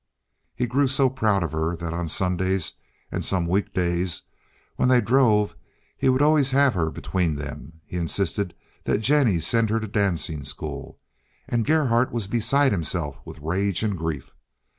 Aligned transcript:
He 0.55 0.65
grew 0.65 0.87
so 0.87 1.11
proud 1.11 1.43
of 1.43 1.51
her 1.51 1.75
that 1.75 1.93
on 1.93 2.07
Sundays 2.07 2.73
and 3.11 3.23
some 3.23 3.45
week 3.45 3.71
days 3.71 4.23
when 4.75 4.89
they 4.89 4.99
drove 4.99 5.55
he 5.95 6.09
would 6.09 6.23
always 6.23 6.49
have 6.49 6.73
her 6.73 6.87
in 6.87 6.93
between 6.93 7.35
them. 7.35 7.81
He 7.85 7.97
insisted 7.97 8.55
that 8.85 8.97
Jennie 9.01 9.39
send 9.39 9.69
her 9.69 9.79
to 9.79 9.87
dancing 9.87 10.43
school, 10.43 10.97
and 11.47 11.67
Gerhardt 11.67 12.11
was 12.11 12.25
beside 12.25 12.71
himself 12.71 13.19
with 13.25 13.37
rage 13.41 13.83
and 13.83 13.95
grief. 13.95 14.31